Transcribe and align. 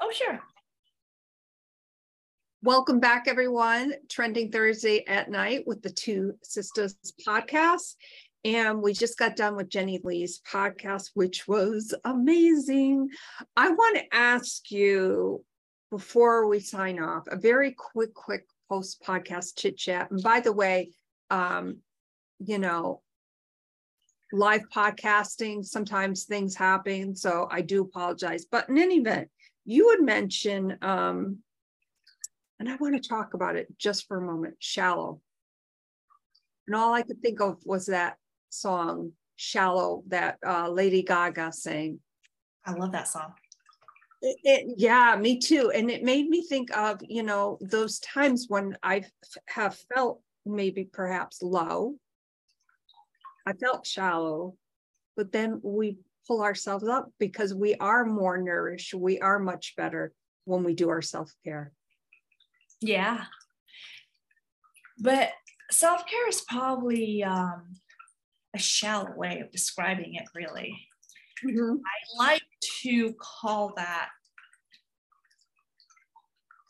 Oh, 0.00 0.10
sure. 0.10 0.40
Welcome 2.62 3.00
back, 3.00 3.26
everyone. 3.28 3.94
Trending 4.08 4.50
Thursday 4.50 5.04
at 5.06 5.30
night 5.30 5.64
with 5.66 5.82
the 5.82 5.90
TwoSistas 5.90 6.94
podcast. 7.26 7.94
And 8.44 8.82
we 8.82 8.92
just 8.92 9.18
got 9.18 9.36
done 9.36 9.56
with 9.56 9.68
Jenny 9.68 10.00
Lee's 10.02 10.40
podcast, 10.50 11.10
which 11.14 11.46
was 11.46 11.94
amazing. 12.04 13.08
I 13.56 13.70
want 13.70 13.98
to 13.98 14.16
ask 14.16 14.70
you 14.70 15.44
before 15.90 16.48
we 16.48 16.58
sign 16.58 17.00
off 17.00 17.24
a 17.28 17.36
very 17.36 17.72
quick, 17.72 18.14
quick 18.14 18.46
post 18.68 19.02
podcast 19.02 19.58
chit 19.58 19.76
chat. 19.76 20.10
And 20.10 20.22
by 20.22 20.40
the 20.40 20.52
way, 20.52 20.90
um, 21.30 21.78
you 22.38 22.58
know, 22.58 23.02
live 24.32 24.62
podcasting, 24.74 25.64
sometimes 25.64 26.24
things 26.24 26.56
happen. 26.56 27.14
So 27.14 27.46
I 27.50 27.60
do 27.60 27.82
apologize. 27.82 28.46
But 28.50 28.68
in 28.68 28.78
any 28.78 28.96
event, 28.96 29.28
you 29.64 29.86
would 29.86 30.02
mention, 30.02 30.78
um, 30.82 31.38
and 32.58 32.68
I 32.68 32.76
want 32.76 33.00
to 33.00 33.08
talk 33.08 33.34
about 33.34 33.56
it 33.56 33.66
just 33.78 34.06
for 34.06 34.18
a 34.18 34.26
moment 34.26 34.56
shallow. 34.58 35.20
And 36.66 36.76
all 36.76 36.94
I 36.94 37.02
could 37.02 37.20
think 37.20 37.40
of 37.40 37.58
was 37.64 37.86
that 37.86 38.16
song, 38.50 39.12
Shallow, 39.36 40.04
that 40.08 40.38
uh, 40.46 40.68
Lady 40.68 41.02
Gaga 41.02 41.52
sang. 41.52 41.98
I 42.64 42.72
love 42.72 42.92
that 42.92 43.08
song. 43.08 43.32
It, 44.20 44.36
it, 44.44 44.74
yeah, 44.76 45.16
me 45.16 45.38
too. 45.38 45.72
And 45.74 45.90
it 45.90 46.04
made 46.04 46.28
me 46.28 46.46
think 46.46 46.76
of, 46.76 47.00
you 47.02 47.24
know, 47.24 47.58
those 47.60 47.98
times 47.98 48.46
when 48.48 48.76
I 48.82 49.04
have 49.48 49.76
felt 49.92 50.20
maybe 50.46 50.84
perhaps 50.84 51.42
low. 51.42 51.96
I 53.44 53.54
felt 53.54 53.84
shallow, 53.84 54.54
but 55.16 55.32
then 55.32 55.60
we 55.64 55.98
pull 56.26 56.42
ourselves 56.42 56.86
up 56.86 57.10
because 57.18 57.54
we 57.54 57.74
are 57.76 58.04
more 58.04 58.38
nourished. 58.38 58.94
We 58.94 59.18
are 59.20 59.38
much 59.38 59.74
better 59.76 60.12
when 60.44 60.64
we 60.64 60.74
do 60.74 60.88
our 60.88 61.02
self 61.02 61.32
care. 61.44 61.72
Yeah. 62.80 63.24
But 64.98 65.30
self 65.70 66.06
care 66.06 66.28
is 66.28 66.42
probably 66.42 67.22
um, 67.24 67.74
a 68.54 68.58
shallow 68.58 69.14
way 69.16 69.40
of 69.40 69.50
describing 69.50 70.14
it, 70.14 70.24
really. 70.34 70.78
Mm-hmm. 71.44 71.76
I 71.76 72.24
like 72.24 72.42
to 72.82 73.14
call 73.14 73.72
that 73.76 74.10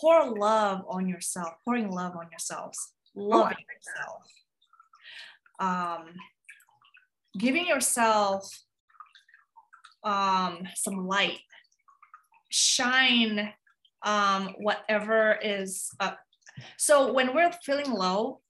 pour 0.00 0.36
love 0.36 0.84
on 0.88 1.08
yourself, 1.08 1.54
pouring 1.64 1.90
love 1.90 2.16
on 2.16 2.28
yourselves, 2.30 2.92
loving 3.14 3.56
oh, 3.58 3.72
yourself, 5.60 5.98
um, 5.98 6.06
giving 7.38 7.66
yourself 7.66 8.65
um, 10.04 10.66
some 10.74 11.06
light, 11.06 11.38
shine 12.50 13.52
um, 14.04 14.54
whatever 14.58 15.38
is 15.42 15.90
up. 16.00 16.18
So 16.78 17.12
when 17.12 17.34
we're 17.34 17.52
feeling 17.64 17.90
low, 17.90 18.40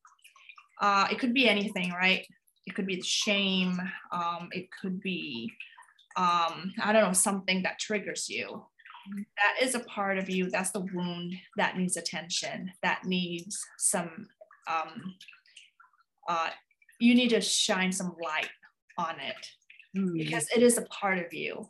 uh, 0.81 1.09
it 1.11 1.19
could 1.19 1.35
be 1.35 1.49
anything, 1.49 1.91
right? 1.91 2.25
It 2.67 2.75
could 2.75 2.87
be 2.87 2.97
the 2.97 3.03
shame. 3.03 3.81
Um, 4.13 4.49
it 4.53 4.69
could 4.81 5.01
be, 5.01 5.53
um, 6.17 6.73
I 6.83 6.93
don't 6.93 7.05
know, 7.05 7.13
something 7.13 7.63
that 7.63 7.79
triggers 7.79 8.29
you. 8.29 8.67
That 9.37 9.65
is 9.65 9.75
a 9.75 9.81
part 9.81 10.19
of 10.19 10.29
you. 10.29 10.51
That's 10.51 10.73
the 10.73 10.81
wound 10.81 11.35
that 11.57 11.79
needs 11.79 11.97
attention. 11.97 12.73
That 12.83 13.05
needs 13.05 13.65
some. 13.79 14.29
Um, 14.69 15.15
uh, 16.29 16.51
you 16.99 17.15
need 17.15 17.31
to 17.31 17.41
shine 17.41 17.93
some 17.93 18.17
light 18.21 18.51
on 18.99 19.21
it 19.21 19.37
mm. 19.97 20.13
because 20.15 20.47
it 20.55 20.63
is 20.63 20.79
a 20.79 20.83
part 20.83 21.19
of 21.19 21.33
you. 21.33 21.67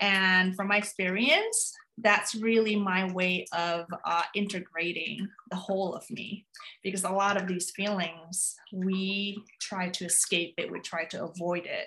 And 0.00 0.54
from 0.54 0.68
my 0.68 0.76
experience, 0.76 1.74
that's 2.02 2.34
really 2.34 2.76
my 2.76 3.10
way 3.12 3.46
of 3.52 3.86
uh, 4.04 4.22
integrating 4.34 5.28
the 5.50 5.56
whole 5.56 5.94
of 5.94 6.08
me 6.10 6.46
because 6.82 7.04
a 7.04 7.10
lot 7.10 7.40
of 7.40 7.48
these 7.48 7.70
feelings 7.72 8.54
we 8.72 9.42
try 9.60 9.88
to 9.88 10.04
escape 10.04 10.54
it 10.58 10.70
we 10.70 10.80
try 10.80 11.04
to 11.04 11.24
avoid 11.24 11.66
it 11.66 11.86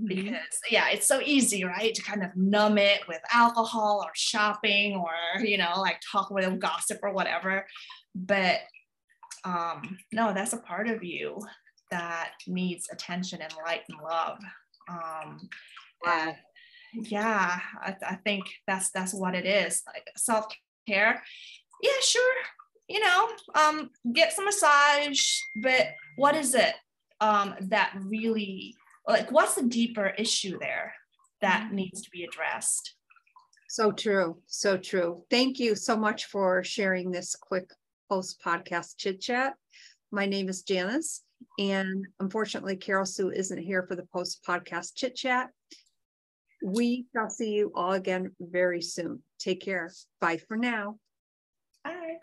mm-hmm. 0.00 0.06
because 0.06 0.60
yeah 0.70 0.88
it's 0.88 1.06
so 1.06 1.20
easy 1.24 1.64
right 1.64 1.94
to 1.94 2.02
kind 2.02 2.24
of 2.24 2.34
numb 2.36 2.78
it 2.78 3.00
with 3.06 3.20
alcohol 3.32 4.02
or 4.04 4.10
shopping 4.14 4.96
or 4.96 5.44
you 5.44 5.58
know 5.58 5.74
like 5.76 6.00
talk 6.10 6.30
with 6.30 6.44
them, 6.44 6.58
gossip 6.58 6.98
or 7.02 7.12
whatever 7.12 7.64
but 8.14 8.60
um 9.44 9.98
no 10.12 10.32
that's 10.34 10.52
a 10.52 10.58
part 10.58 10.88
of 10.88 11.04
you 11.04 11.38
that 11.90 12.32
needs 12.46 12.88
attention 12.92 13.40
and 13.40 13.54
light 13.64 13.82
and 13.88 13.98
love 14.02 14.38
um 14.88 15.48
wow. 16.04 16.34
yeah 16.94 17.60
I, 17.80 17.96
I 18.06 18.14
think 18.16 18.44
that's 18.66 18.90
that's 18.90 19.14
what 19.14 19.34
it 19.34 19.46
is 19.46 19.82
like 19.86 20.08
self-care 20.16 21.22
yeah 21.82 22.00
sure 22.00 22.34
you 22.88 23.00
know 23.00 23.28
um 23.54 23.90
get 24.12 24.32
some 24.32 24.46
massage 24.46 25.38
but 25.62 25.88
what 26.16 26.34
is 26.34 26.54
it 26.54 26.74
um 27.20 27.54
that 27.60 27.92
really 28.06 28.74
like 29.06 29.30
what's 29.30 29.54
the 29.54 29.62
deeper 29.62 30.08
issue 30.18 30.58
there 30.58 30.94
that 31.40 31.66
mm-hmm. 31.66 31.76
needs 31.76 32.02
to 32.02 32.10
be 32.10 32.24
addressed 32.24 32.94
so 33.68 33.92
true 33.92 34.38
so 34.46 34.76
true 34.76 35.22
thank 35.30 35.58
you 35.58 35.74
so 35.74 35.96
much 35.96 36.26
for 36.26 36.64
sharing 36.64 37.10
this 37.10 37.36
quick 37.36 37.70
post 38.08 38.40
podcast 38.44 38.96
chit 38.96 39.20
chat 39.20 39.54
my 40.10 40.24
name 40.24 40.48
is 40.48 40.62
janice 40.62 41.22
and 41.58 42.06
unfortunately 42.20 42.76
carol 42.76 43.06
sue 43.06 43.30
isn't 43.30 43.58
here 43.58 43.84
for 43.84 43.96
the 43.96 44.06
post 44.12 44.44
podcast 44.46 44.94
chit 44.94 45.14
chat 45.14 45.50
we 46.62 47.06
shall 47.12 47.30
see 47.30 47.52
you 47.52 47.72
all 47.74 47.92
again 47.92 48.32
very 48.40 48.82
soon. 48.82 49.22
Take 49.38 49.60
care. 49.60 49.90
Bye 50.20 50.38
for 50.38 50.56
now. 50.56 50.98
Bye. 51.84 52.16